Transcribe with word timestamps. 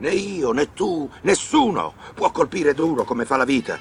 Né 0.00 0.10
io, 0.12 0.52
né 0.52 0.72
tu, 0.72 1.10
nessuno 1.22 1.92
può 2.14 2.30
colpire 2.30 2.72
duro 2.72 3.04
come 3.04 3.26
fa 3.26 3.36
la 3.36 3.44
vita. 3.44 3.78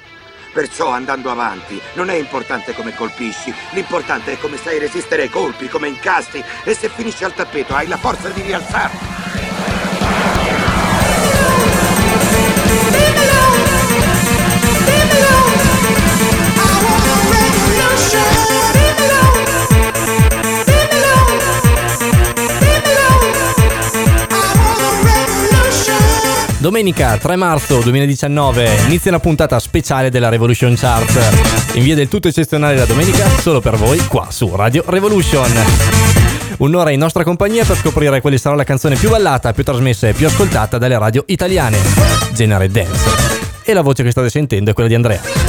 Perciò 0.52 0.90
andando 0.90 1.32
avanti 1.32 1.80
non 1.94 2.10
è 2.10 2.16
importante 2.16 2.74
come 2.74 2.94
colpisci, 2.94 3.54
l'importante 3.72 4.34
è 4.34 4.40
come 4.40 4.58
sai 4.58 4.80
resistere 4.80 5.24
ai 5.24 5.30
colpi, 5.30 5.70
come 5.70 5.88
incasti 5.88 6.44
e 6.66 6.74
se 6.74 6.90
finisci 6.90 7.24
al 7.24 7.34
tappeto 7.34 7.74
hai 7.74 7.88
la 7.88 7.98
forza 7.98 8.28
di 8.30 8.42
rialzarti. 8.42 9.29
Domenica 26.70 27.18
3 27.18 27.36
marzo 27.36 27.80
2019 27.80 28.70
inizia 28.86 29.10
una 29.10 29.20
puntata 29.20 29.58
speciale 29.58 30.12
della 30.12 30.30
Revolution 30.30 30.76
Chart. 30.76 31.74
In 31.74 31.82
via 31.82 31.96
del 31.96 32.08
tutto 32.08 32.28
eccezionale 32.28 32.76
la 32.76 32.86
domenica, 32.86 33.28
solo 33.28 33.60
per 33.60 33.76
voi, 33.76 33.98
qua 34.06 34.28
su 34.30 34.56
Radio 34.56 34.84
Revolution. 34.86 35.52
Un'ora 36.58 36.92
in 36.92 37.00
nostra 37.00 37.24
compagnia 37.24 37.66
per 37.66 37.76
scoprire 37.76 38.22
quale 38.22 38.38
sarà 38.38 38.54
la 38.56 38.66
canzone 38.66 38.98
più 38.98 39.10
ballata, 39.10 39.52
più 39.52 39.64
trasmessa 39.64 40.10
e 40.10 40.14
più 40.14 40.28
ascoltata 40.28 40.78
dalle 40.78 41.00
radio 41.00 41.24
italiane. 41.26 41.80
Genere 42.34 42.70
Dance. 42.70 43.10
E 43.64 43.74
la 43.74 43.82
voce 43.82 44.04
che 44.04 44.12
state 44.12 44.30
sentendo 44.30 44.70
è 44.70 44.74
quella 44.76 44.90
di 44.90 44.96
Andrea. 44.96 45.49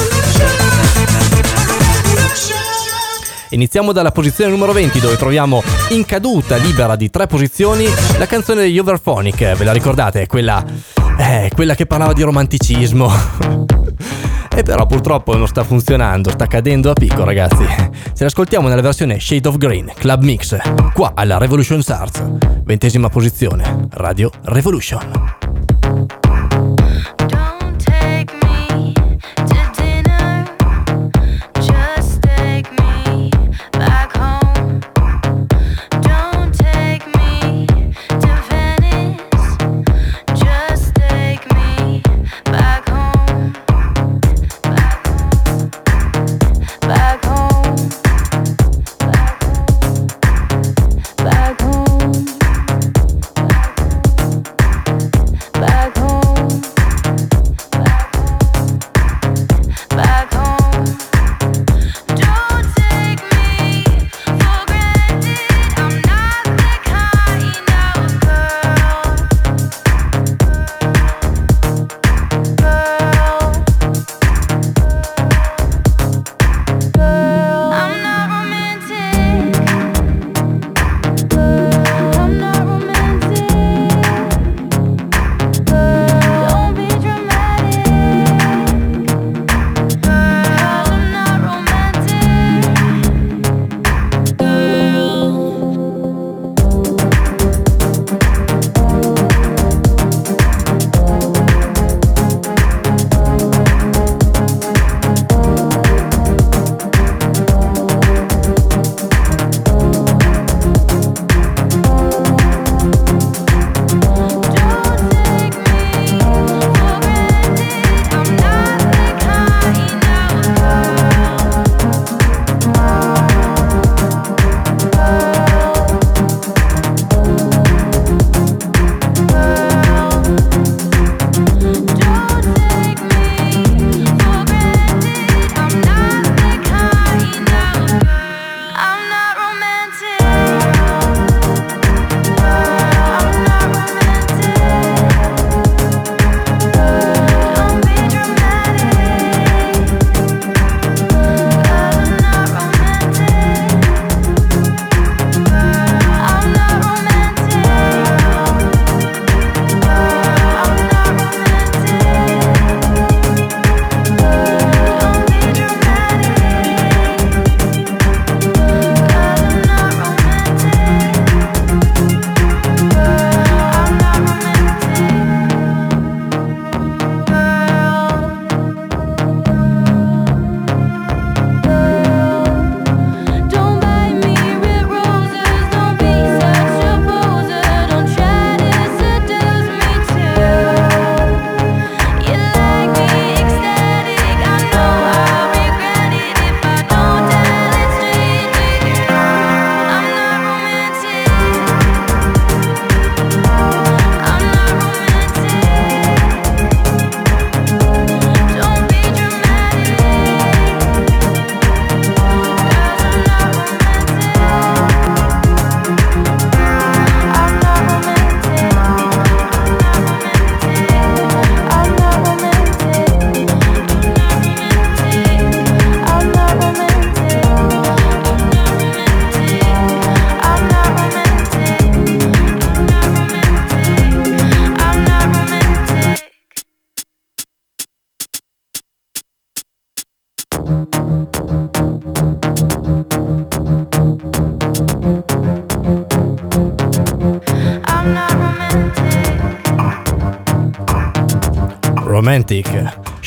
Iniziamo 3.53 3.91
dalla 3.91 4.13
posizione 4.13 4.51
numero 4.51 4.73
20 4.73 5.01
dove 5.01 5.17
troviamo 5.17 5.61
in 5.91 6.05
caduta 6.05 6.55
libera 6.55 6.95
di 6.95 7.11
tre 7.11 7.27
posizioni 7.27 7.85
la 8.17 8.27
canzone 8.27 8.61
degli 8.63 8.79
Overphonic, 8.79 9.57
ve 9.57 9.65
la 9.65 9.73
ricordate? 9.73 10.29
Quella, 10.29 10.65
eh, 11.19 11.51
quella 11.53 11.75
che 11.75 11.85
parlava 11.85 12.13
di 12.13 12.23
romanticismo. 12.23 13.11
e 14.55 14.63
però 14.63 14.87
purtroppo 14.87 15.37
non 15.37 15.49
sta 15.49 15.65
funzionando, 15.65 16.31
sta 16.31 16.47
cadendo 16.47 16.91
a 16.91 16.93
picco 16.93 17.25
ragazzi. 17.25 17.65
Ce 18.15 18.23
l'ascoltiamo 18.23 18.69
nella 18.69 18.83
versione 18.83 19.19
Shade 19.19 19.49
of 19.49 19.57
Green, 19.57 19.91
Club 19.97 20.23
Mix, 20.23 20.57
qua 20.93 21.13
alla 21.15 21.37
Revolution 21.39 21.83
Stars, 21.83 22.25
ventesima 22.63 23.09
posizione, 23.09 23.89
Radio 23.91 24.31
Revolution. 24.43 25.50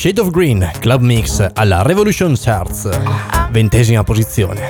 Shade 0.04 0.20
of 0.20 0.32
Green, 0.32 0.70
Club 0.82 1.02
Mix 1.02 1.50
alla 1.54 1.82
Revolution 1.82 2.36
Charts, 2.36 2.90
ventesima 3.52 4.04
posizione. 4.04 4.68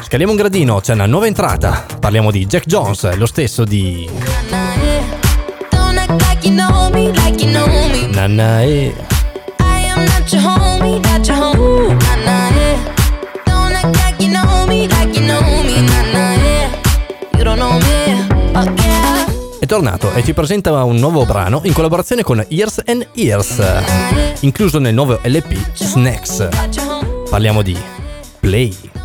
Scaliamo 0.00 0.32
un 0.32 0.38
gradino, 0.38 0.80
c'è 0.80 0.94
una 0.94 1.04
nuova 1.04 1.26
entrata. 1.26 1.84
Parliamo 2.00 2.30
di 2.30 2.46
Jack 2.46 2.64
Jones, 2.64 3.14
lo 3.14 3.26
stesso 3.26 3.64
di. 3.64 4.08
Nanae. 8.10 8.94
aggiornato 19.74 20.12
e 20.12 20.22
ci 20.22 20.32
presenta 20.34 20.84
un 20.84 20.94
nuovo 20.96 21.24
brano 21.24 21.60
in 21.64 21.72
collaborazione 21.72 22.22
con 22.22 22.44
Years 22.48 22.80
and 22.86 23.08
Ears, 23.14 23.60
incluso 24.40 24.78
nel 24.78 24.94
nuovo 24.94 25.18
LP 25.20 25.74
Snacks. 25.74 26.48
Parliamo 27.28 27.60
di 27.60 27.76
Play. 28.38 29.03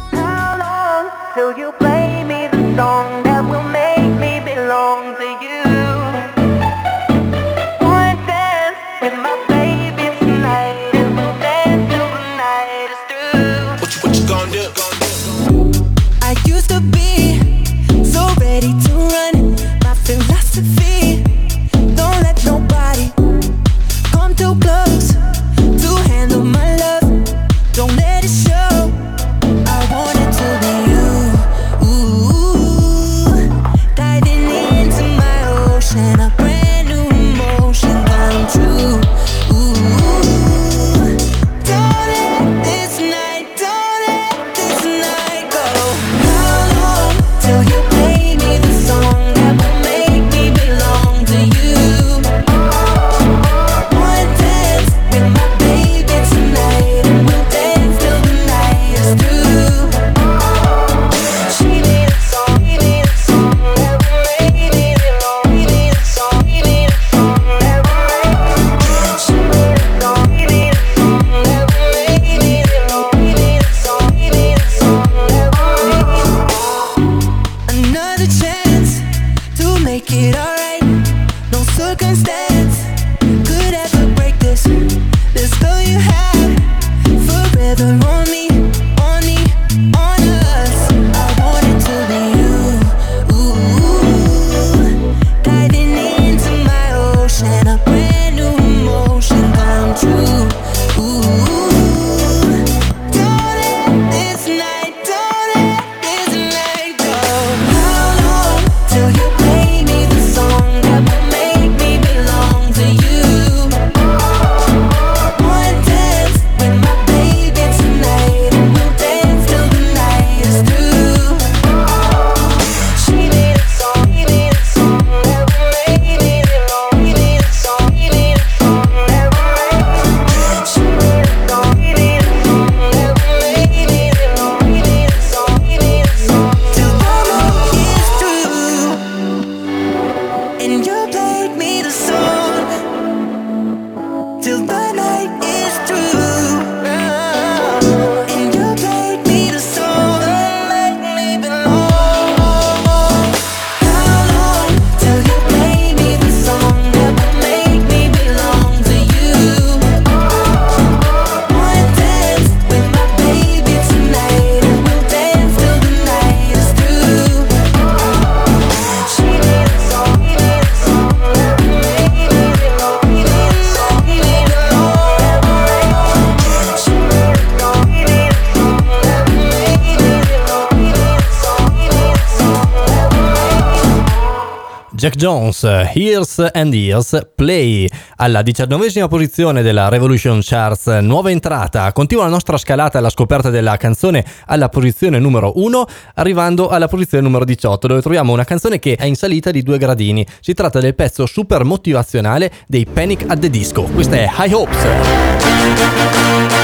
Stones, 185.59 185.91
Years 185.93 186.49
and 186.53 186.73
Years 186.73 187.19
Play. 187.35 187.85
Alla 188.15 188.41
diciannovesima 188.41 189.09
posizione 189.09 189.61
della 189.61 189.89
Revolution 189.89 190.39
Charts, 190.41 190.87
nuova 191.01 191.31
entrata. 191.31 191.91
Continua 191.91 192.23
la 192.23 192.29
nostra 192.29 192.57
scalata 192.57 192.97
alla 192.97 193.09
scoperta 193.09 193.49
della 193.49 193.75
canzone 193.75 194.23
alla 194.45 194.69
posizione 194.69 195.19
numero 195.19 195.51
1, 195.55 195.85
arrivando 196.15 196.69
alla 196.69 196.87
posizione 196.87 197.23
numero 197.23 197.43
18, 197.43 197.87
dove 197.87 198.01
troviamo 198.01 198.31
una 198.31 198.45
canzone 198.45 198.79
che 198.79 198.95
è 198.95 199.05
in 199.05 199.15
salita 199.15 199.51
di 199.51 199.61
due 199.61 199.77
gradini. 199.77 200.25
Si 200.39 200.53
tratta 200.53 200.79
del 200.79 200.95
pezzo 200.95 201.25
super 201.25 201.65
motivazionale 201.65 202.49
dei 202.67 202.85
Panic 202.85 203.25
at 203.27 203.39
the 203.39 203.49
Disco. 203.49 203.83
Questa 203.83 204.15
è 204.15 204.29
High 204.37 204.53
Hopes. 204.53 206.58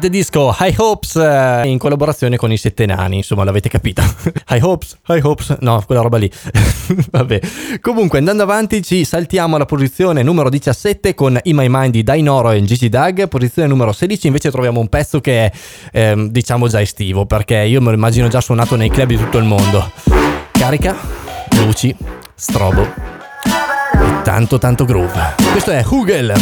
The 0.00 0.08
Disco 0.08 0.56
High 0.58 0.74
Hopes 0.78 1.16
eh, 1.16 1.62
in 1.66 1.76
collaborazione 1.76 2.38
con 2.38 2.50
i 2.50 2.56
Sette 2.56 2.86
Nani, 2.86 3.16
insomma 3.16 3.44
l'avete 3.44 3.68
capito. 3.68 4.02
High 4.48 4.62
Hopes, 4.62 4.98
High 5.08 5.22
Hopes, 5.22 5.58
no, 5.60 5.82
quella 5.84 6.00
roba 6.00 6.16
lì. 6.16 6.30
Vabbè. 7.12 7.40
Comunque 7.82 8.18
andando 8.18 8.42
avanti 8.42 8.82
ci 8.82 9.04
saltiamo 9.04 9.56
alla 9.56 9.66
posizione 9.66 10.22
numero 10.22 10.48
17 10.48 11.14
con 11.14 11.38
In 11.42 11.54
My 11.54 11.66
Mind 11.68 11.92
di 11.92 12.02
Dainoro 12.02 12.50
e 12.50 12.62
Gigi 12.62 12.88
Dag, 12.88 13.28
posizione 13.28 13.68
numero 13.68 13.92
16 13.92 14.26
invece 14.26 14.50
troviamo 14.50 14.80
un 14.80 14.88
pezzo 14.88 15.20
che 15.20 15.44
è 15.44 15.52
ehm, 15.92 16.28
diciamo 16.28 16.66
già 16.66 16.80
estivo 16.80 17.26
perché 17.26 17.58
io 17.58 17.82
me 17.82 17.90
lo 17.90 17.96
immagino 17.96 18.28
già 18.28 18.40
suonato 18.40 18.76
nei 18.76 18.88
club 18.88 19.08
di 19.08 19.18
tutto 19.18 19.36
il 19.36 19.44
mondo. 19.44 19.92
Carica, 20.52 20.96
luci, 21.50 21.94
strobo 22.34 23.19
tanto 24.30 24.58
tanto 24.58 24.84
groove. 24.84 25.34
Questo 25.50 25.72
è 25.72 25.84
Hugel, 25.84 26.32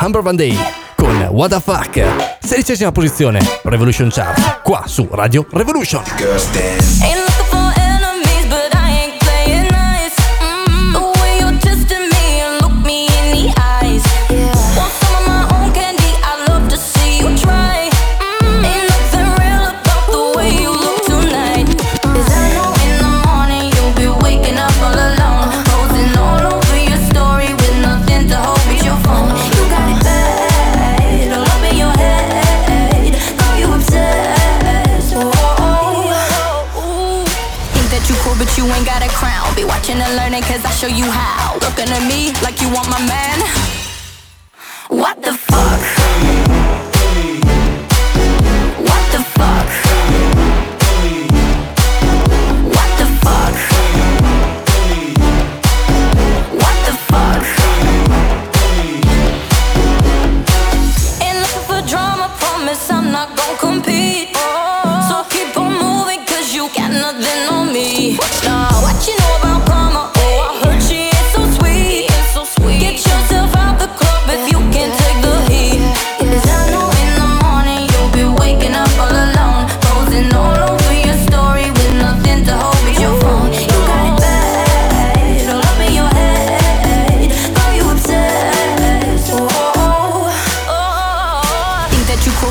Humber 0.00 0.20
Van 0.20 0.36
Day 0.36 0.54
con 0.94 1.16
What 1.30 1.48
the 1.48 1.60
Fuck. 1.60 2.36
Sedicesima 2.40 2.92
posizione, 2.92 3.40
Revolution 3.62 4.10
Chart, 4.10 4.60
qua 4.60 4.82
su 4.84 5.08
Radio 5.10 5.46
Revolution. 5.52 6.02
Show 40.88 40.96
you 40.96 41.10
how. 41.10 41.54
Looking 41.54 41.88
at 41.88 42.06
me 42.08 42.32
like 42.42 42.60
you 42.60 42.68
want 42.72 42.88
my 42.88 43.00
man. 43.06 43.40
What 44.88 45.22
the 45.22 45.37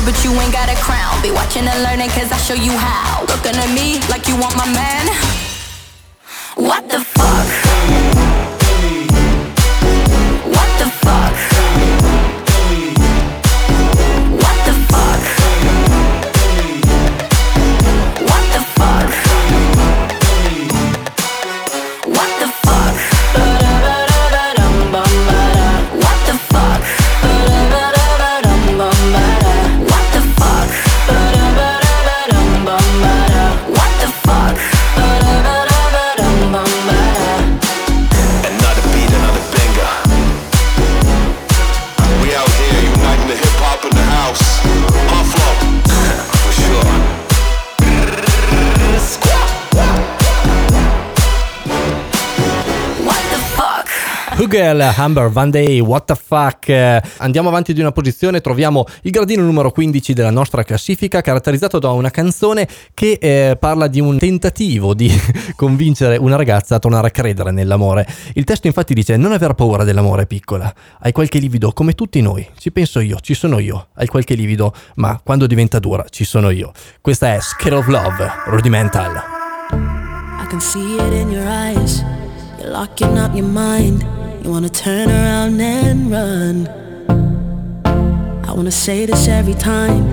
But 0.04 0.24
you 0.24 0.32
ain't 0.40 0.52
got 0.52 0.70
a 0.70 0.76
crown. 0.76 1.20
Be 1.22 1.30
watching 1.30 1.66
and 1.66 1.82
learning, 1.82 2.08
cause 2.10 2.32
I 2.32 2.38
show 2.38 2.54
you 2.54 2.72
how. 2.72 3.20
Looking 3.28 3.56
at 3.56 3.70
me 3.74 4.00
like 4.08 4.26
you 4.26 4.36
want 4.40 4.56
my 4.56 4.66
man. 4.72 5.06
What 6.56 6.88
the 6.88 7.00
fuck? 7.00 7.67
Hugel, 54.58 54.92
Humber, 54.96 55.30
Van 55.30 55.50
Day, 55.50 55.78
What 55.78 56.06
the 56.06 56.16
fuck. 56.16 56.68
Andiamo 57.18 57.48
avanti 57.48 57.72
di 57.72 57.80
una 57.80 57.92
posizione, 57.92 58.40
troviamo 58.40 58.84
il 59.02 59.12
gradino 59.12 59.44
numero 59.44 59.70
15 59.70 60.12
della 60.12 60.30
nostra 60.30 60.64
classifica, 60.64 61.20
caratterizzato 61.20 61.78
da 61.78 61.92
una 61.92 62.10
canzone 62.10 62.66
che 62.92 63.18
eh, 63.20 63.56
parla 63.56 63.86
di 63.86 64.00
un 64.00 64.18
tentativo 64.18 64.94
di 64.94 65.08
convincere 65.54 66.16
una 66.16 66.34
ragazza 66.34 66.74
a 66.74 66.78
tornare 66.80 67.06
a 67.06 67.10
credere 67.10 67.52
nell'amore. 67.52 68.04
Il 68.34 68.42
testo 68.42 68.66
infatti 68.66 68.94
dice: 68.94 69.16
Non 69.16 69.30
aver 69.30 69.54
paura 69.54 69.84
dell'amore, 69.84 70.26
piccola. 70.26 70.74
Hai 70.98 71.12
qualche 71.12 71.38
livido 71.38 71.72
come 71.72 71.92
tutti 71.92 72.20
noi. 72.20 72.44
Ci 72.58 72.72
penso 72.72 72.98
io, 72.98 73.18
ci 73.20 73.34
sono 73.34 73.60
io. 73.60 73.88
Hai 73.94 74.08
qualche 74.08 74.34
livido, 74.34 74.74
ma 74.96 75.20
quando 75.22 75.46
diventa 75.46 75.78
dura, 75.78 76.04
ci 76.10 76.24
sono 76.24 76.50
io. 76.50 76.72
Questa 77.00 77.32
è 77.32 77.40
Scale 77.40 77.76
of 77.76 77.86
Love, 77.86 78.28
Rudimental. 78.46 79.22
I 79.70 80.46
can 80.50 80.60
see 80.60 80.96
it 80.96 81.12
in 81.12 81.30
your 81.30 81.46
eyes. 81.46 82.02
You're 82.58 82.72
locking 82.72 83.16
up 83.18 83.36
your 83.36 83.46
mind. 83.46 84.27
You 84.42 84.50
wanna 84.50 84.68
turn 84.68 85.08
around 85.08 85.60
and 85.60 86.10
run. 86.10 86.68
I 88.48 88.52
wanna 88.52 88.70
say 88.70 89.04
this 89.04 89.28
every 89.28 89.54
time 89.54 90.04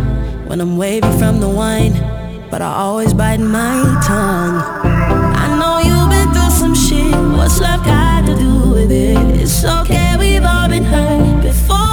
when 0.47 0.59
I'm 0.59 0.77
wavy 0.77 1.11
from 1.19 1.39
the 1.39 1.49
wine, 1.49 1.93
but 2.51 2.61
I 2.61 2.73
always 2.73 3.13
bite 3.13 3.39
my 3.39 3.81
tongue. 4.03 4.57
I 5.43 5.47
know 5.59 5.75
you've 5.87 6.09
been 6.09 6.29
through 6.33 6.51
some 6.51 6.75
shit. 6.75 7.15
What's 7.37 7.59
love 7.61 7.85
got 7.85 8.25
to 8.25 8.35
do 8.35 8.71
with 8.71 8.91
it? 8.91 9.41
It's 9.41 9.63
okay, 9.63 10.15
we've 10.19 10.43
all 10.43 10.67
been 10.67 10.83
hurt 10.83 11.41
before. 11.41 11.84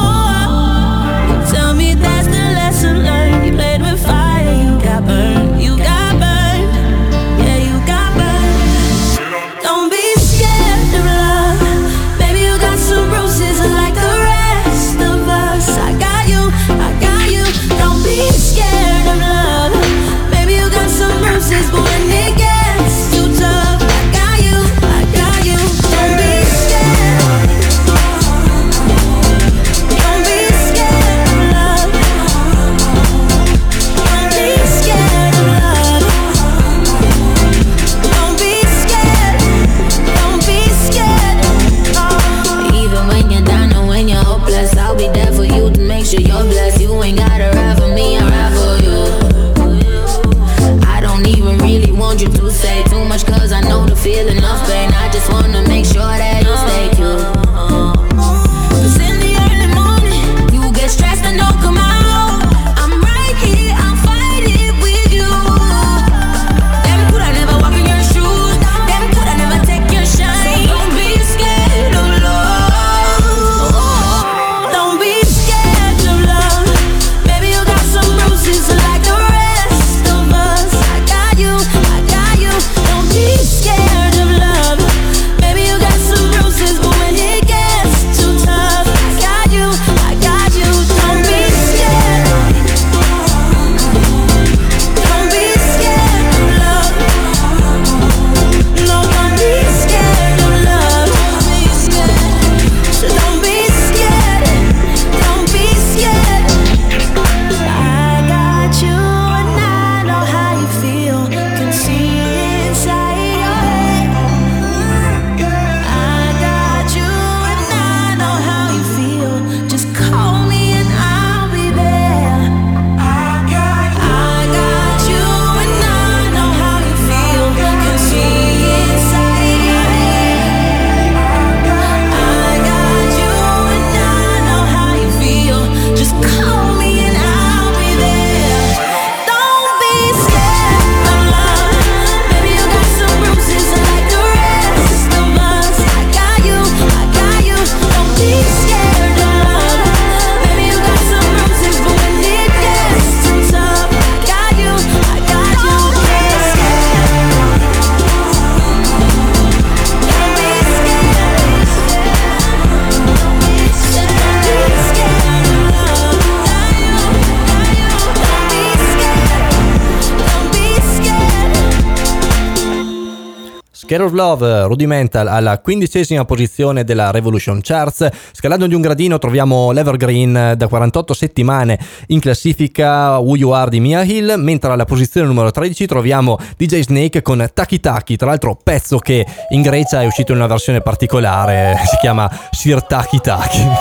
of 174.12 174.12
Love, 174.12 174.62
Rudimental, 174.64 175.26
alla 175.26 175.58
quindicesima 175.58 176.24
posizione 176.24 176.84
della 176.84 177.10
Revolution 177.10 177.60
Charts. 177.62 178.08
Scalando 178.32 178.66
di 178.66 178.74
un 178.74 178.80
gradino 178.80 179.18
troviamo 179.18 179.72
l'Evergreen 179.72 180.54
da 180.56 180.68
48 180.68 181.14
settimane 181.14 181.78
in 182.08 182.20
classifica 182.20 183.18
Who 183.18 183.36
You 183.36 183.50
Are 183.50 183.70
di 183.70 183.80
Mia 183.80 184.02
Hill, 184.02 184.34
mentre 184.38 184.70
alla 184.70 184.84
posizione 184.84 185.26
numero 185.26 185.50
13 185.50 185.86
troviamo 185.86 186.38
DJ 186.56 186.80
Snake 186.80 187.22
con 187.22 187.48
Taki 187.52 187.80
Taki, 187.80 188.16
tra 188.16 188.28
l'altro 188.28 188.58
pezzo 188.62 188.98
che 188.98 189.26
in 189.50 189.62
Grecia 189.62 190.02
è 190.02 190.06
uscito 190.06 190.32
in 190.32 190.38
una 190.38 190.46
versione 190.46 190.80
particolare, 190.80 191.80
si 191.86 191.96
chiama 192.00 192.30
Sir 192.50 192.84
Taki 192.84 193.20
Taki. 193.20 193.66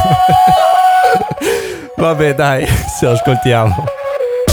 Vabbè 1.98 2.34
dai, 2.34 2.66
ci 2.98 3.06
ascoltiamo. 3.06 4.01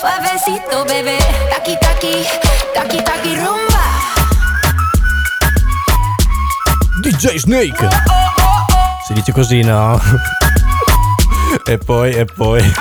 suavecito, 0.00 0.84
bebé. 0.84 1.18
Taki, 1.50 1.76
taki, 1.78 2.24
taki, 2.72 3.02
taki, 3.02 3.36
rumba. 3.36 3.84
DJ 7.02 7.36
Snake. 7.36 7.88
Si 9.06 9.12
dice 9.12 9.32
così, 9.32 9.60
no? 9.62 10.00
e 11.66 11.76
poi, 11.76 12.12
e 12.12 12.24
poi. 12.24 12.72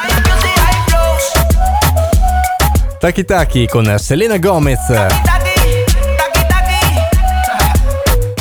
Taki 2.99 3.25
Taki 3.25 3.67
con 3.67 3.95
Selena 3.97 4.38
Gomez. 4.38 5.29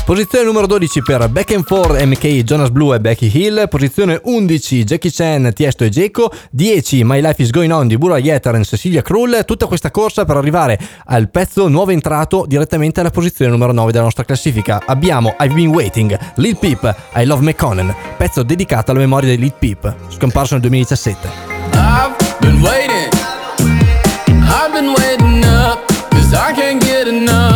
Posizione 0.08 0.46
numero 0.46 0.66
12 0.66 1.02
per 1.02 1.28
Back 1.28 1.52
and 1.52 1.66
Forth 1.66 2.02
MK, 2.02 2.42
Jonas 2.42 2.70
Blue 2.70 2.94
e 2.94 2.98
Becky 2.98 3.30
Hill. 3.30 3.68
Posizione 3.68 4.18
11 4.24 4.84
Jackie 4.84 5.10
Chan, 5.10 5.52
Tiesto 5.54 5.84
e 5.84 5.90
Geco. 5.90 6.32
10 6.50 7.04
My 7.04 7.20
Life 7.20 7.42
is 7.42 7.50
Going 7.50 7.70
On 7.70 7.86
di 7.86 7.98
Bura 7.98 8.16
Yetaren, 8.16 8.64
Cecilia 8.64 9.02
Krull. 9.02 9.44
Tutta 9.44 9.66
questa 9.66 9.90
corsa 9.90 10.24
per 10.24 10.38
arrivare 10.38 10.78
al 11.04 11.28
pezzo 11.28 11.68
nuovo 11.68 11.90
entrato 11.90 12.46
direttamente 12.48 13.00
alla 13.00 13.10
posizione 13.10 13.50
numero 13.50 13.72
9 13.72 13.92
della 13.92 14.04
nostra 14.04 14.24
classifica. 14.24 14.80
Abbiamo 14.86 15.36
I've 15.40 15.52
Been 15.52 15.68
Waiting, 15.68 16.18
Lil 16.36 16.56
Peep, 16.56 17.10
I 17.14 17.26
Love 17.26 17.42
McConnell, 17.42 17.94
pezzo 18.16 18.42
dedicato 18.42 18.92
alla 18.92 19.00
memoria 19.00 19.28
di 19.28 19.42
Lil 19.42 19.52
Peep, 19.58 19.94
scomparso 20.08 20.54
nel 20.54 20.62
2017. 20.62 21.28
I've 21.74 22.16
been 22.40 22.62
waiting, 22.62 23.12
I've 24.46 24.72
been 24.72 24.94
waiting 24.96 25.44
up, 25.44 25.84
cause 26.08 26.32
I 26.32 26.54
can't 26.54 26.82
get 26.82 27.06
enough. 27.06 27.47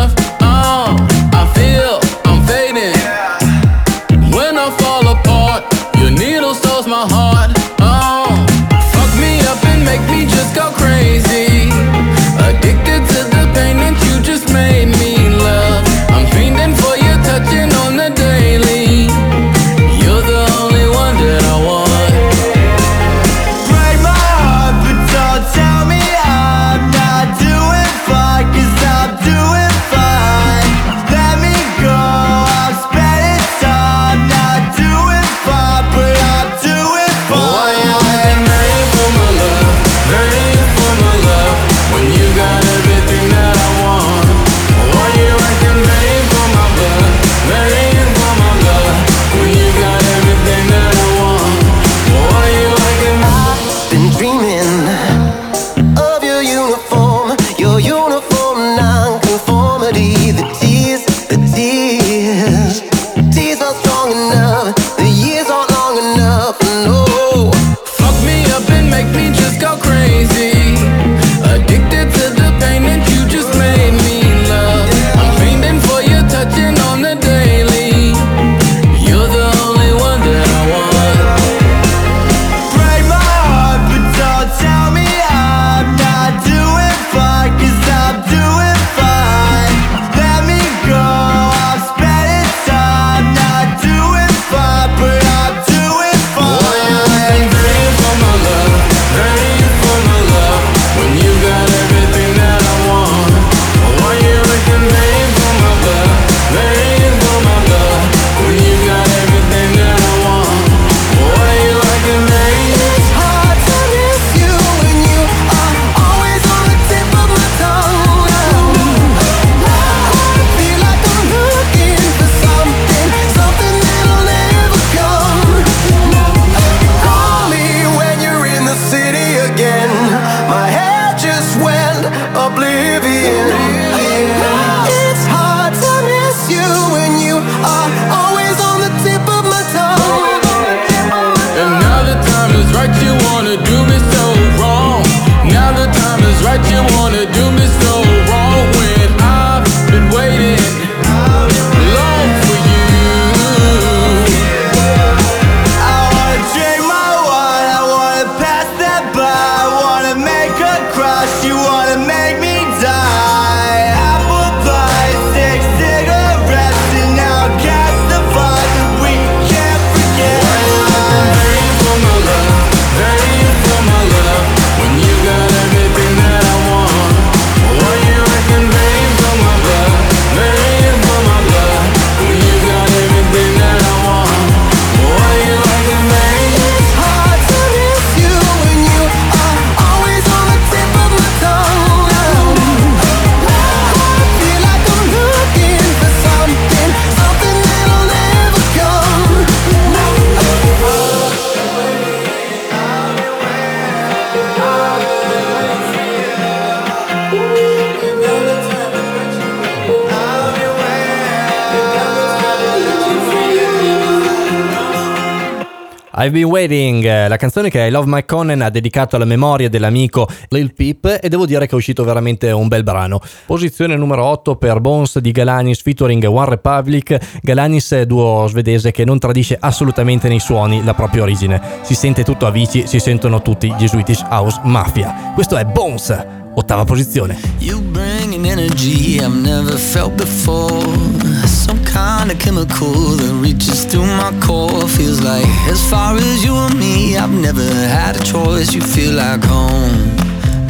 I've 216.14 216.30
Been 216.30 216.44
Waiting, 216.44 217.04
eh, 217.04 217.26
la 217.26 217.36
canzone 217.36 217.70
che 217.70 217.86
I 217.86 217.90
Love 217.90 218.06
My 218.06 218.24
Conan 218.26 218.60
ha 218.60 218.68
dedicato 218.68 219.16
alla 219.16 219.24
memoria 219.24 219.70
dell'amico 219.70 220.28
Lil 220.48 220.74
Peep 220.74 221.20
e 221.22 221.28
devo 221.30 221.46
dire 221.46 221.66
che 221.66 221.72
è 221.72 221.74
uscito 221.74 222.04
veramente 222.04 222.50
un 222.50 222.68
bel 222.68 222.82
brano. 222.82 223.18
Posizione 223.46 223.96
numero 223.96 224.24
8 224.24 224.56
per 224.56 224.80
Bones 224.80 225.18
di 225.20 225.30
Galanis 225.30 225.80
featuring 225.80 226.22
One 226.24 226.50
Republic. 226.50 227.16
Galanis 227.40 227.92
è 227.92 228.04
duo 228.04 228.46
svedese 228.46 228.90
che 228.90 229.06
non 229.06 229.18
tradisce 229.18 229.56
assolutamente 229.58 230.28
nei 230.28 230.40
suoni 230.40 230.84
la 230.84 230.92
propria 230.92 231.22
origine. 231.22 231.60
Si 231.80 231.94
sente 231.94 232.24
tutto 232.24 232.46
a 232.46 232.50
vici, 232.50 232.86
si 232.86 232.98
sentono 232.98 233.40
tutti 233.40 233.72
gli 233.78 233.88
Swedish 233.88 234.22
House 234.28 234.60
Mafia. 234.64 235.32
Questo 235.34 235.56
è 235.56 235.64
Bones, 235.64 236.14
ottava 236.54 236.84
posizione. 236.84 237.38
You 237.58 237.80
bring 237.80 238.34
an 238.34 238.44
energy 238.44 239.16
I've 239.16 239.34
never 239.34 239.78
felt 239.78 240.12
before. 240.12 241.41
some 241.62 241.84
kind 241.84 242.30
of 242.32 242.38
chemical 242.40 243.14
that 243.20 243.32
reaches 243.40 243.84
through 243.84 244.06
my 244.22 244.32
core. 244.42 244.88
Feels 244.88 245.20
like 245.22 245.46
as 245.70 245.80
far 245.88 246.16
as 246.16 246.42
you 246.42 246.56
and 246.56 246.76
me, 246.76 247.16
I've 247.16 247.30
never 247.30 247.62
had 247.62 248.16
a 248.20 248.24
choice. 248.24 248.74
You 248.74 248.80
feel 248.80 249.14
like 249.14 249.44
home. 249.44 249.94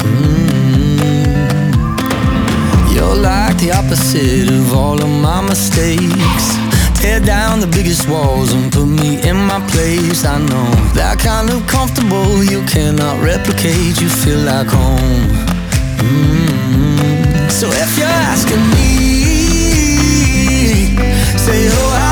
Mm-hmm. 0.04 1.32
You're 2.94 3.16
like 3.16 3.56
the 3.56 3.72
opposite 3.72 4.50
of 4.52 4.74
all 4.74 5.00
of 5.02 5.08
my 5.08 5.40
mistakes. 5.40 6.44
Tear 7.00 7.20
down 7.20 7.60
the 7.60 7.68
biggest 7.78 8.06
walls 8.06 8.52
and 8.52 8.70
put 8.70 8.86
me 8.86 9.26
in 9.26 9.36
my 9.36 9.60
place. 9.72 10.26
I 10.26 10.38
know 10.38 10.70
that 10.92 11.18
kind 11.18 11.48
of 11.48 11.66
comfortable 11.66 12.44
you 12.44 12.62
cannot 12.66 13.16
replicate. 13.24 13.98
You 13.98 14.10
feel 14.10 14.40
like 14.40 14.68
home. 14.68 15.24
Mm-hmm. 16.04 17.48
So 17.48 17.66
if 17.72 17.96
you're 17.96 18.18
asking 18.28 18.60
me. 18.76 19.21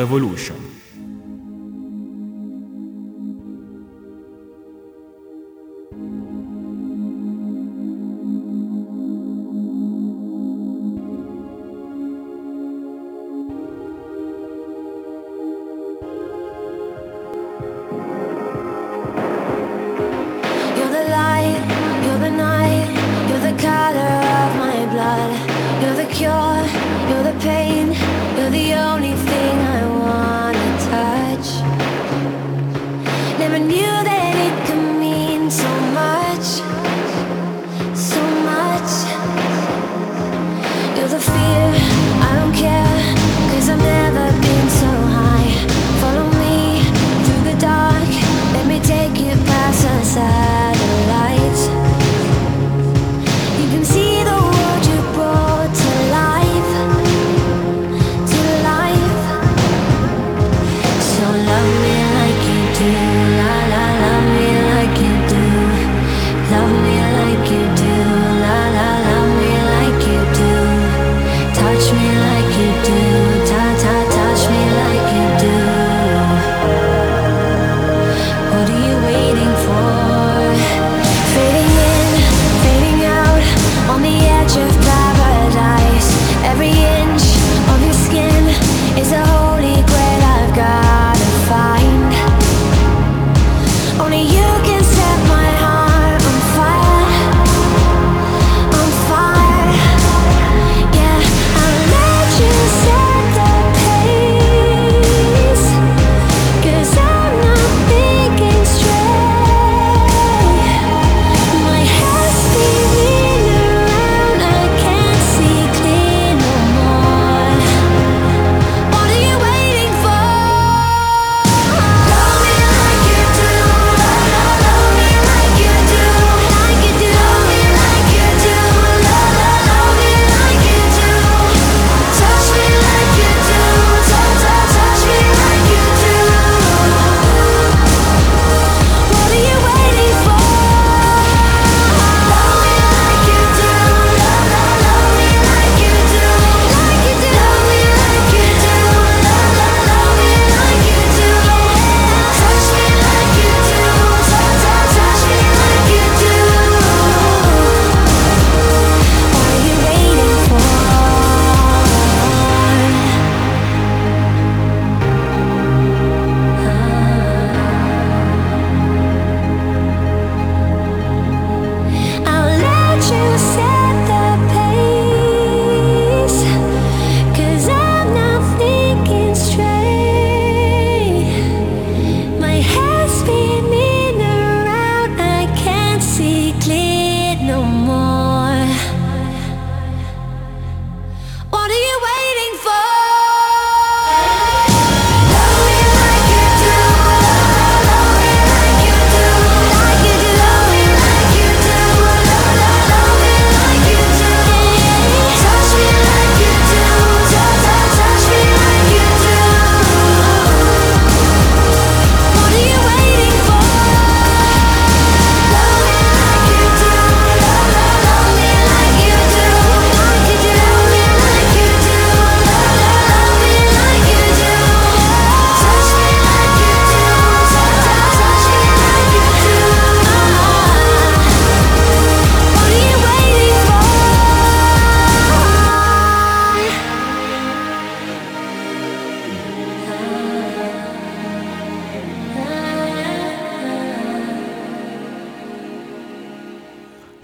Revolution. 0.00 0.56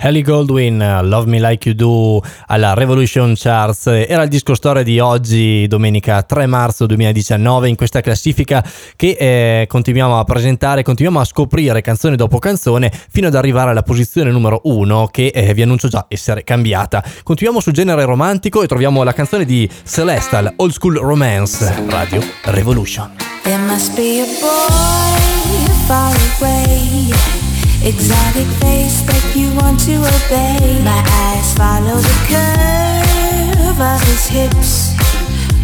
Ellie 0.07 0.23
Goldwyn, 0.23 1.01
Love 1.03 1.27
Me 1.27 1.41
Like 1.41 1.69
You 1.69 1.77
Do 1.77 2.23
alla 2.47 2.75
Revolution 2.75 3.33
Charts. 3.35 3.87
Era 3.89 4.23
il 4.23 4.29
disco 4.29 4.55
storia 4.55 4.85
di 4.85 5.01
oggi, 5.01 5.67
domenica 5.67 6.23
3 6.23 6.47
marzo 6.47 6.87
2019, 6.87 7.69
in 7.69 7.75
questa 7.75 8.01
classifica 8.01 8.65
che 8.95 9.17
eh, 9.19 9.67
continuiamo 9.67 10.17
a 10.17 10.23
presentare, 10.23 10.85
continuiamo 10.85 11.21
a 11.21 11.25
scoprire 11.25 11.81
canzone 11.81 12.15
dopo 12.15 12.39
canzone 12.39 12.93
fino 13.11 13.27
ad 13.27 13.35
arrivare 13.35 13.71
alla 13.71 13.83
posizione 13.83 14.31
numero 14.31 14.61
1 14.63 15.09
che 15.11 15.27
eh, 15.35 15.53
vi 15.55 15.63
annuncio 15.63 15.89
già 15.89 16.07
essere 16.09 16.45
cambiata. 16.45 17.03
Continuiamo 17.25 17.61
sul 17.61 17.73
genere 17.73 18.05
romantico 18.05 18.63
e 18.63 18.69
troviamo 18.69 19.03
la 19.03 19.13
canzone 19.13 19.45
di 19.45 19.69
Celestal, 19.85 20.53
Old 20.55 20.71
School 20.71 20.99
Romance, 20.99 21.83
Radio 21.89 22.23
Revolution. 22.45 23.11
There 23.43 23.59
must 23.59 23.97
be 23.97 24.21
a 24.21 24.27
boy 24.41 25.75
far 25.89 26.15
away. 26.39 27.46
Exotic 27.83 28.49
face 28.61 29.03
that 29.03 29.33
you 29.37 29.55
want 29.55 29.79
to 29.81 29.95
obey. 29.97 30.81
My 30.83 31.03
eyes 31.25 31.55
follow 31.55 31.97
the 31.97 32.17
curve 32.31 33.81
of 33.81 34.01
his 34.09 34.27
hips. 34.27 34.95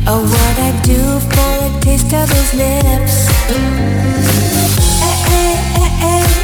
Oh, 0.07 0.23
what 0.23 0.59
I 0.59 0.73
do 0.83 1.01
for 1.31 1.53
a 1.67 1.81
taste 1.81 2.13
of 2.13 2.29
his 2.29 2.55
lips. 2.55 3.29
Eh, 3.51 5.17
eh, 5.31 5.57
eh, 5.77 6.07
eh. 6.07 6.42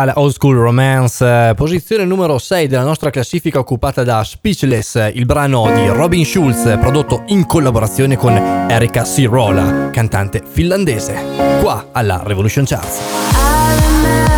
Celestial 0.00 0.12
Old 0.16 0.32
School 0.32 0.56
Romance, 0.56 1.24
eh, 1.24 1.54
posizione 1.54 2.04
numero 2.04 2.38
6 2.38 2.66
della 2.66 2.84
nostra 2.84 3.10
classifica 3.10 3.58
occupata 3.58 4.02
da 4.02 4.24
Speechless, 4.24 5.10
il 5.12 5.26
brano 5.26 5.70
di 5.74 5.86
Robin 5.88 6.24
Schulz, 6.24 6.62
prodotto 6.80 7.24
in 7.26 7.44
collaborazione 7.46 8.16
con 8.16 8.34
Erika 8.34 9.04
Sirola, 9.04 9.90
cantante 9.90 10.42
finlandese, 10.46 11.14
qua 11.60 11.88
alla 11.92 12.22
Revolution 12.24 12.64
Charts. 12.64 14.29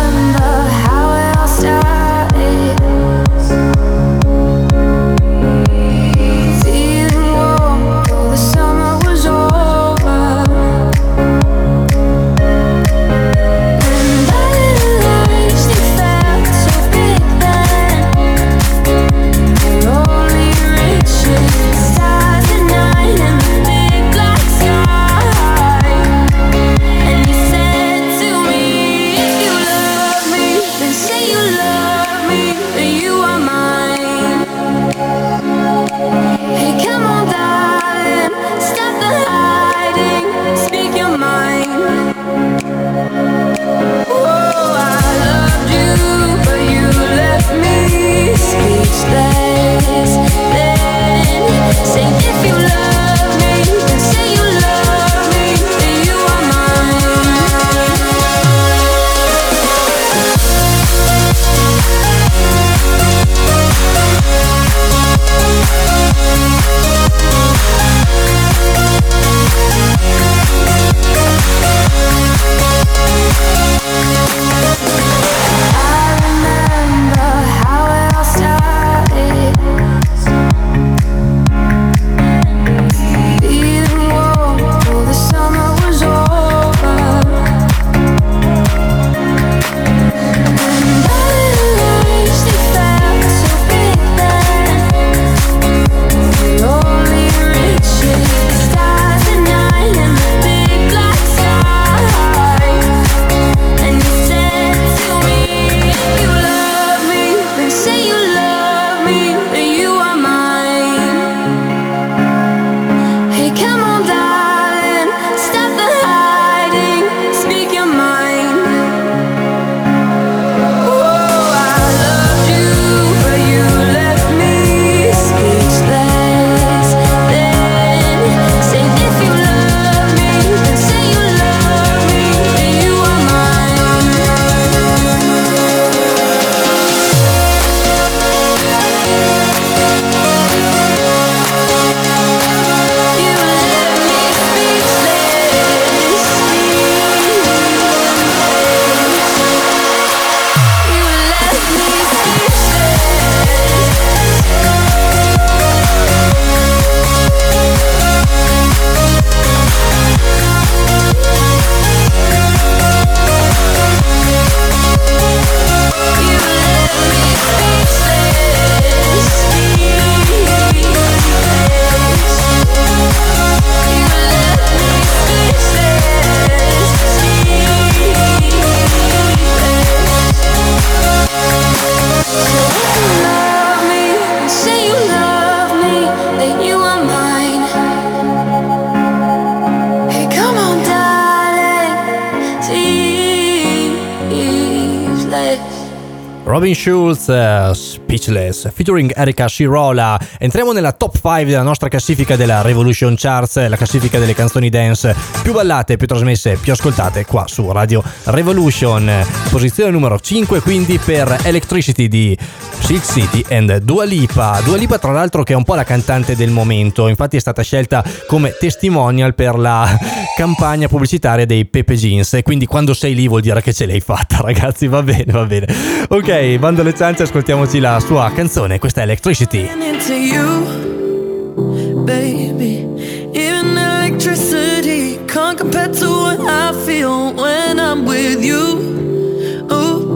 Robin 196.73 196.75
Schulz, 196.75 197.27
uh, 197.27 197.71
Speechless, 197.73 198.71
featuring 198.73 199.11
Erika 199.15 199.47
Shirola. 199.47 200.19
Entriamo 200.39 200.71
nella 200.71 200.91
top 200.91 201.19
5 201.21 201.45
della 201.45 201.61
nostra 201.61 201.87
classifica 201.87 202.35
della 202.35 202.61
Revolution 202.61 203.13
Charts, 203.15 203.67
la 203.67 203.75
classifica 203.75 204.17
delle 204.17 204.33
canzoni 204.33 204.69
dance 204.69 205.15
più 205.43 205.53
ballate, 205.53 205.97
più 205.97 206.07
trasmesse, 206.07 206.57
più 206.59 206.71
ascoltate 206.71 207.25
qua 207.25 207.45
su 207.47 207.71
Radio 207.71 208.03
Revolution. 208.25 209.25
Posizione 209.49 209.91
numero 209.91 210.19
5 210.19 210.61
quindi 210.61 210.97
per 210.97 211.41
Electricity 211.43 212.07
di 212.07 212.37
Silk 212.83 213.05
City 213.05 213.45
and 213.49 213.77
Dua 213.77 214.03
Lipa. 214.03 214.59
Dua 214.61 214.75
Lipa 214.75 214.99
tra 214.99 215.13
l'altro 215.13 215.43
che 215.43 215.53
è 215.53 215.55
un 215.55 215.63
po' 215.63 215.73
la 215.73 215.85
cantante 215.85 216.35
del 216.35 216.51
momento, 216.51 217.07
infatti 217.07 217.37
è 217.37 217.39
stata 217.39 217.61
scelta 217.61 218.03
come 218.27 218.55
testimonial 218.59 219.33
per 219.33 219.57
la 219.57 219.87
campagna 220.35 220.89
pubblicitaria 220.89 221.45
dei 221.45 221.65
Pepe 221.65 221.95
Jeans 221.95 222.33
e 222.33 222.43
quindi 222.43 222.65
quando 222.65 222.93
sei 222.93 223.15
lì 223.15 223.29
vuol 223.29 223.39
dire 223.39 223.61
che 223.61 223.71
ce 223.71 223.85
l'hai 223.85 224.01
fatta 224.01 224.39
ragazzi, 224.43 224.87
va 224.87 225.01
bene, 225.01 225.31
va 225.31 225.45
bene. 225.45 225.67
Ok, 226.09 226.57
bando 226.57 226.83
le 226.83 226.93
ciance, 226.93 227.23
ascoltiamoci 227.23 227.79
la 227.79 228.01
sua 228.01 228.29
canzone, 228.35 228.79
questa 228.79 228.99
è 228.99 229.03
Electricity. 229.03 229.69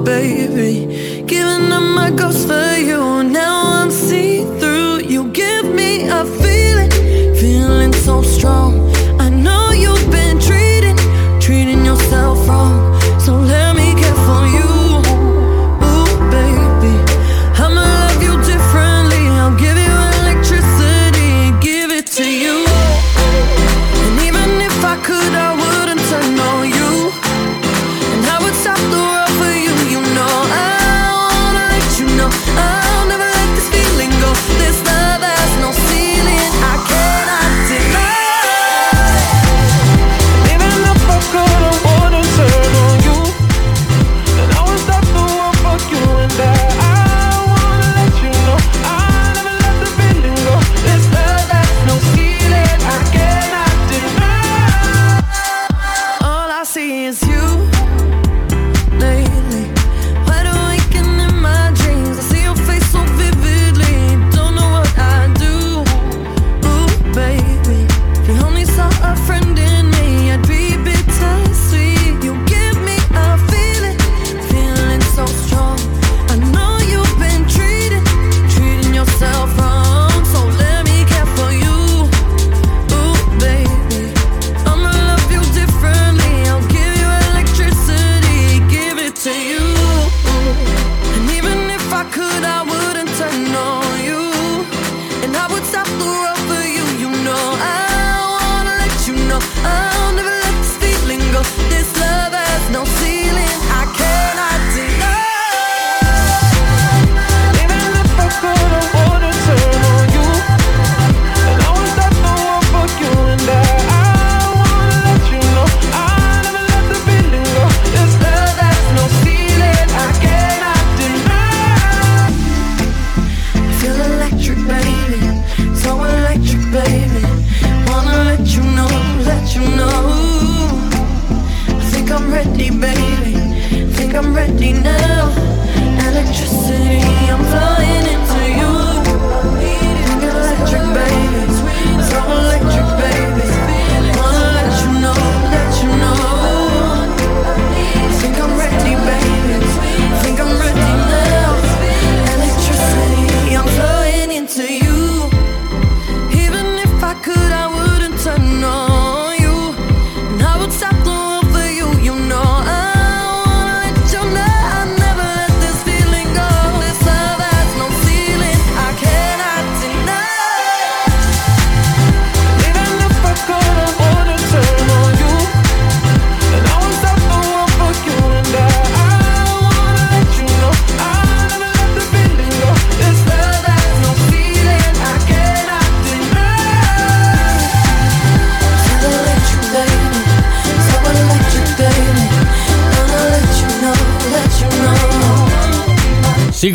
Baby, 0.04 0.48
baby. 0.48 1.07
my 1.98 2.12
ghost 2.12 2.48
for 2.48 2.76
you. 2.90 3.24
Now 3.24 3.57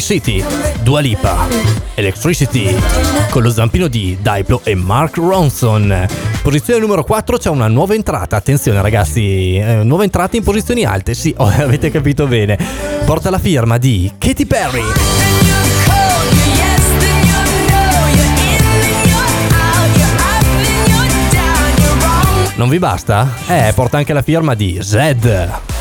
City, 0.03 0.45
Dua 0.83 0.99
Lipa, 0.99 1.47
Electricity, 1.95 2.75
con 3.31 3.43
lo 3.43 3.51
zampino 3.51 3.87
di 3.87 4.19
Diplo 4.21 4.61
e 4.65 4.75
Mark 4.75 5.17
Ronson. 5.17 6.07
Posizione 6.43 6.81
numero 6.81 7.05
4 7.05 7.39
c'è 7.39 7.49
una 7.49 7.69
nuova 7.69 7.95
entrata, 7.95 8.35
attenzione 8.37 8.83
ragazzi, 8.83 9.55
eh, 9.55 9.85
nuova 9.85 10.03
entrata 10.03 10.37
in 10.37 10.43
posizioni 10.43 10.85
alte, 10.85 11.15
sì, 11.15 11.33
oh, 11.39 11.47
avete 11.47 11.91
capito 11.91 12.27
bene. 12.27 12.59
Porta 13.05 13.31
la 13.31 13.39
firma 13.39 13.79
di 13.79 14.13
Katy 14.19 14.45
Perry. 14.45 14.85
Non 22.57 22.69
vi 22.69 22.79
basta? 22.81 23.29
Eh, 23.47 23.73
porta 23.73 23.99
anche 23.99 24.13
la 24.13 24.23
firma 24.23 24.55
di 24.55 24.79
Zed. 24.83 25.72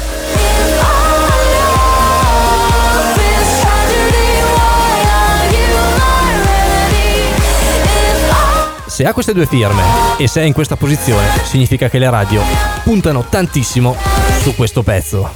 se 9.02 9.08
ha 9.08 9.14
queste 9.14 9.34
due 9.34 9.48
firme 9.48 9.82
e 10.18 10.28
se 10.28 10.42
è 10.42 10.44
in 10.44 10.54
questa 10.54 10.76
posizione, 10.76 11.26
significa 11.44 11.90
che 11.90 11.98
le 11.98 12.08
radio 12.12 12.44
puntano 12.84 13.26
tantissimo 13.28 13.96
su 14.42 14.56
questo 14.56 14.84
pezzo. 14.84 15.28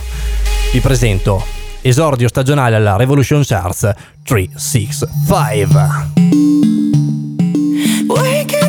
Vi 0.71 0.79
presento 0.81 1.43
esordio 1.81 2.27
stagionale 2.27 2.75
alla 2.75 2.95
Revolution 2.95 3.41
Charts 3.43 3.91
365. 4.23 6.11
Wake 8.05 8.64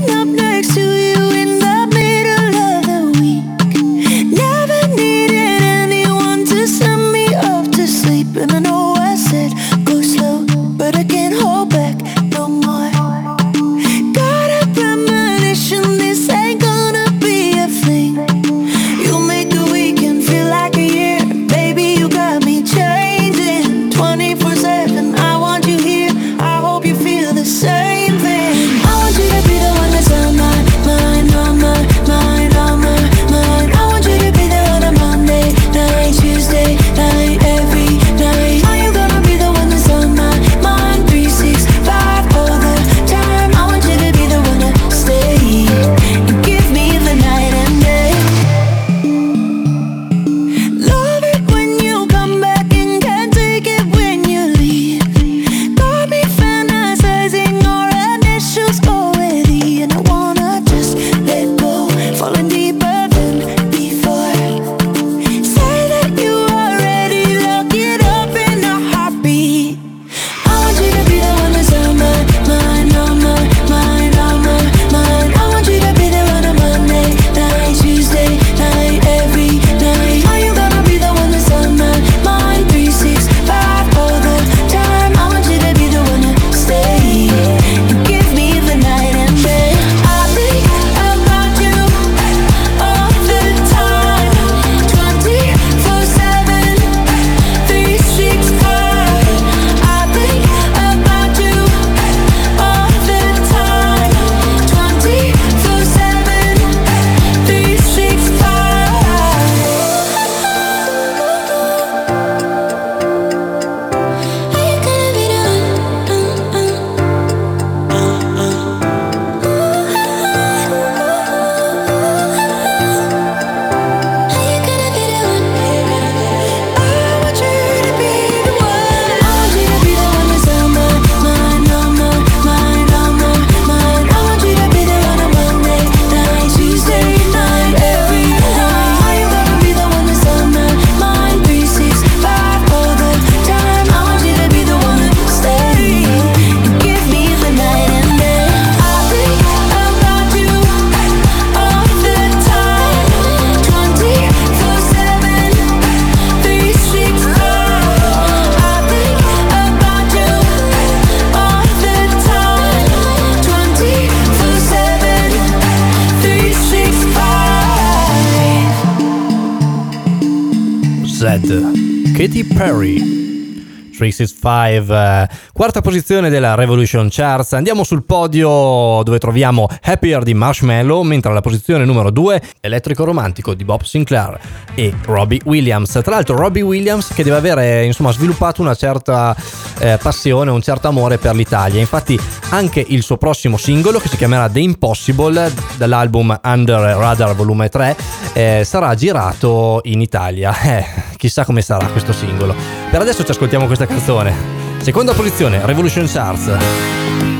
365 174.84 174.96
eh, 174.96 175.28
quarta 175.52 175.80
posizione 175.80 176.28
della 176.28 176.54
Revolution 176.54 177.08
Charts. 177.10 177.54
Andiamo 177.54 177.84
sul 177.84 178.04
podio 178.04 179.02
dove 179.02 179.18
troviamo 179.18 179.68
Happier 179.82 180.22
di 180.22 180.34
Marshmallow 180.34 181.02
mentre 181.02 181.30
alla 181.30 181.40
posizione 181.40 181.84
numero 181.84 182.10
2 182.10 182.42
Elettrico 182.60 183.04
Romantico 183.04 183.54
di 183.54 183.64
Bob 183.64 183.82
Sinclair 183.82 184.38
e 184.74 184.92
Robbie 185.04 185.40
Williams. 185.44 185.92
Tra 186.02 186.14
l'altro 186.14 186.36
Robbie 186.36 186.62
Williams 186.62 187.12
che 187.12 187.22
deve 187.22 187.36
avere 187.36 187.84
insomma 187.84 188.12
sviluppato 188.12 188.60
una 188.60 188.74
certa 188.74 189.34
eh, 189.78 189.98
passione 190.00 190.50
un 190.50 190.62
certo 190.62 190.88
amore 190.88 191.18
per 191.18 191.34
l'Italia. 191.34 191.80
Infatti 191.80 192.18
anche 192.50 192.84
il 192.86 193.02
suo 193.02 193.16
prossimo 193.16 193.56
singolo 193.56 193.98
che 193.98 194.08
si 194.08 194.16
chiamerà 194.16 194.48
The 194.48 194.60
Impossible 194.60 195.52
dall'album 195.76 196.38
Under 196.44 196.80
Radar 196.80 197.34
volume 197.34 197.68
3 197.68 197.96
eh, 198.32 198.62
sarà 198.64 198.94
girato 198.94 199.80
in 199.84 200.00
Italia. 200.00 200.54
Eh, 200.66 200.84
chissà 201.16 201.44
come 201.44 201.62
sarà 201.62 201.86
questo 201.86 202.12
singolo. 202.12 202.54
Per 202.90 203.00
adesso 203.00 203.24
ci 203.24 203.30
ascoltiamo 203.30 203.66
questa 203.66 203.86
canzone 203.86 204.65
seconda 204.86 205.14
posizione 205.14 205.66
Revolution 205.66 206.06
Charts 206.06 206.48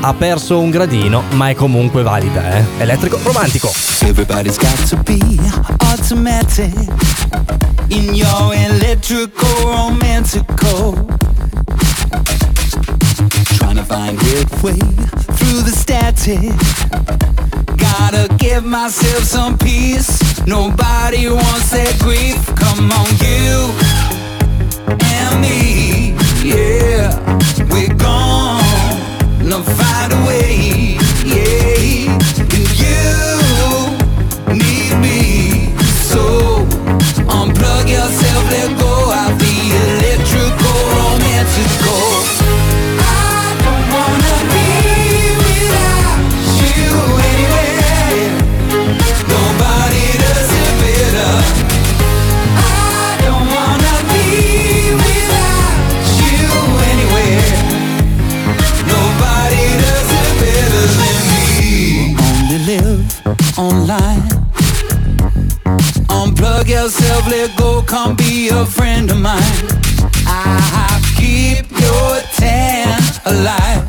ha 0.01 0.13
perso 0.15 0.59
un 0.59 0.69
gradino 0.69 1.23
ma 1.31 1.49
è 1.49 1.55
comunque 1.55 2.03
valida 2.03 2.57
eh? 2.57 2.63
elettrico 2.79 3.17
romantico 3.23 3.71
Everybody's 4.01 4.57
got 4.57 4.75
to 4.89 4.97
be 5.03 5.39
automatic 5.89 6.73
in 7.89 8.13
your 8.13 8.53
electrical 8.53 9.47
romantical. 9.63 10.93
Trying 13.55 13.77
to 13.77 13.83
find 13.83 14.21
way 14.61 14.77
through 15.37 15.61
the 15.61 15.71
static. 15.71 16.51
Gotta 17.77 18.27
give 18.35 18.65
myself 18.65 19.23
some 19.23 19.57
peace. 19.57 20.19
Nobody 20.45 21.29
wants 21.29 21.69
that 21.69 21.97
grief. 21.99 22.45
Come 22.57 22.91
on, 22.91 23.07
you 23.23 23.71
and 24.99 25.41
me. 25.41 26.16
Yeah, 26.47 27.11
we're 27.71 27.93
gonna 27.93 29.61
find 29.63 30.13
a 30.13 30.25
way. 30.25 30.97
Yeah, 31.25 31.76
online. 63.57 64.21
Unplug 66.09 66.67
yourself, 66.67 67.27
let 67.29 67.55
go, 67.57 67.81
come 67.81 68.15
be 68.15 68.49
a 68.49 68.65
friend 68.65 69.09
of 69.11 69.17
mine. 69.17 69.41
I 70.25 71.01
keep 71.17 71.69
your 71.71 72.21
tan 72.35 73.01
alive. 73.25 73.87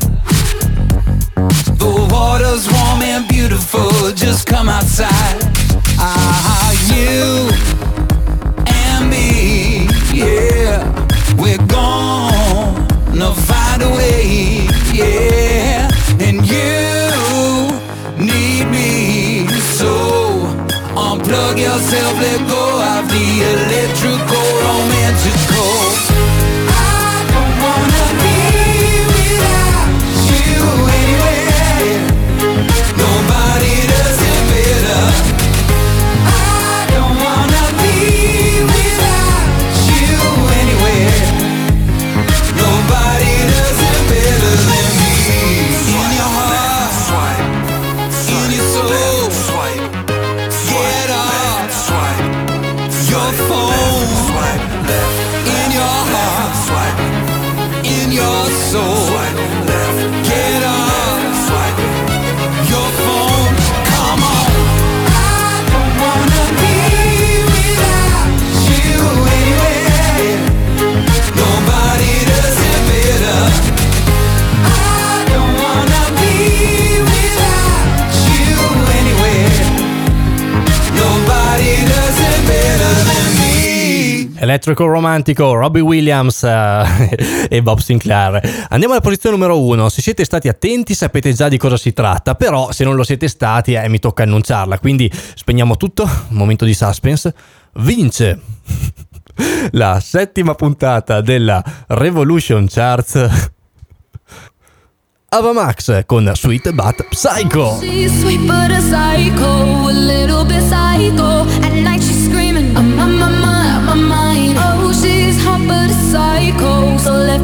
The 1.77 2.07
water's 2.11 2.67
warm 2.71 3.01
and 3.01 3.27
beautiful, 3.27 4.11
just 4.13 4.47
come 4.47 4.69
outside. 4.69 5.38
Let 22.29 22.47
go 22.47 22.63
of 22.93 23.09
the 23.09 23.27
electrical 23.51 24.45
romantical. 24.61 25.78
Electrical 84.49 84.87
Romantico, 84.87 85.53
Robbie 85.53 85.81
Williams 85.81 86.43
eh, 86.43 87.47
e 87.49 87.61
Bob 87.61 87.79
Sinclair. 87.79 88.67
Andiamo 88.69 88.93
alla 88.93 89.03
posizione 89.03 89.35
numero 89.35 89.61
uno. 89.61 89.89
Se 89.89 90.01
siete 90.01 90.23
stati 90.23 90.47
attenti 90.47 90.95
sapete 90.95 91.31
già 91.33 91.47
di 91.47 91.57
cosa 91.57 91.77
si 91.77 91.93
tratta, 91.93 92.33
però 92.33 92.71
se 92.71 92.83
non 92.83 92.95
lo 92.95 93.03
siete 93.03 93.27
stati 93.27 93.73
eh, 93.73 93.87
mi 93.87 93.99
tocca 93.99 94.23
annunciarla. 94.23 94.79
Quindi 94.79 95.11
spegniamo 95.35 95.77
tutto, 95.77 96.09
momento 96.29 96.65
di 96.65 96.73
suspense. 96.73 97.33
Vince 97.73 98.39
la 99.71 99.99
settima 99.99 100.55
puntata 100.55 101.21
della 101.21 101.63
Revolution 101.87 102.65
Charts. 102.67 103.57
Avamax 105.31 106.05
con 106.07 106.31
Sweet 106.33 106.71
But 106.71 107.05
Psycho. 107.11 107.77
She's 107.79 108.11
sweet 108.19 108.41
but 108.47 108.71
a 108.71 108.81
psycho, 108.81 109.87
a 109.87 109.91
little 109.91 110.43
bit 110.43 110.63
psycho. 110.67 111.38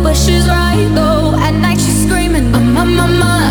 but 0.04 0.16
she's 0.16 0.48
right 0.48 0.89
though. 0.93 1.38
At 1.39 1.52
night 1.52 1.80
she's 1.80 2.06
screaming, 2.06 2.54
I'm 2.56 2.78
on 2.78 2.96
my 2.96 3.08
mind. 3.08 3.45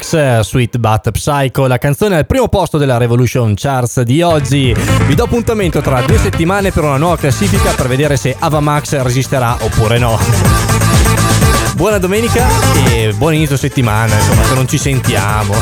Trax, 0.00 0.40
Sweet 0.40 0.78
But 0.78 1.10
Psycho, 1.10 1.66
la 1.66 1.78
canzone 1.78 2.16
al 2.16 2.26
primo 2.26 2.48
posto 2.48 2.78
della 2.78 2.96
Revolution 2.96 3.54
Charts 3.54 4.00
di 4.00 4.22
oggi. 4.22 4.74
Vi 5.06 5.14
do 5.14 5.24
appuntamento 5.24 5.80
tra 5.80 6.00
due 6.02 6.18
settimane 6.18 6.72
per 6.72 6.84
una 6.84 6.96
nuova 6.96 7.16
classifica 7.16 7.72
per 7.72 7.86
vedere 7.86 8.16
se 8.16 8.34
Avamax 8.38 9.00
resisterà 9.02 9.56
oppure 9.60 9.98
no. 9.98 10.18
Buona 11.74 11.98
domenica 11.98 12.46
e 12.88 13.12
buon 13.16 13.34
inizio 13.34 13.56
settimana, 13.56 14.14
insomma, 14.14 14.42
se 14.44 14.54
non 14.54 14.66
ci 14.66 14.78
sentiamo. 14.78 15.54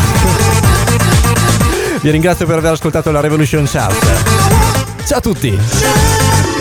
Vi 2.00 2.10
ringrazio 2.10 2.46
per 2.46 2.58
aver 2.58 2.72
ascoltato 2.72 3.10
la 3.10 3.20
Revolution 3.20 3.64
Charts. 3.66 4.06
Ciao 5.04 5.18
a 5.18 5.20
tutti! 5.20 6.57